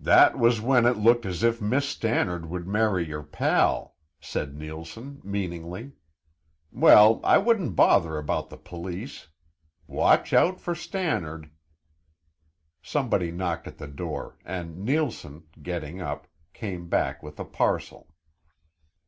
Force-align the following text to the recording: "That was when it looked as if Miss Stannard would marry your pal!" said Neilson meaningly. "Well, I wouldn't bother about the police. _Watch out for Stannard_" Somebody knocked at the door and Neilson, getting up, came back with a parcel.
"That 0.00 0.36
was 0.36 0.60
when 0.60 0.84
it 0.84 0.96
looked 0.96 1.24
as 1.24 1.44
if 1.44 1.62
Miss 1.62 1.88
Stannard 1.88 2.46
would 2.50 2.66
marry 2.66 3.06
your 3.06 3.22
pal!" 3.22 3.94
said 4.18 4.56
Neilson 4.56 5.20
meaningly. 5.22 5.92
"Well, 6.72 7.20
I 7.22 7.38
wouldn't 7.38 7.76
bother 7.76 8.18
about 8.18 8.50
the 8.50 8.56
police. 8.56 9.28
_Watch 9.88 10.32
out 10.32 10.58
for 10.60 10.74
Stannard_" 10.74 11.42
Somebody 12.82 13.30
knocked 13.30 13.68
at 13.68 13.78
the 13.78 13.86
door 13.86 14.38
and 14.44 14.84
Neilson, 14.84 15.44
getting 15.62 16.00
up, 16.00 16.26
came 16.52 16.88
back 16.88 17.22
with 17.22 17.38
a 17.38 17.44
parcel. 17.44 18.12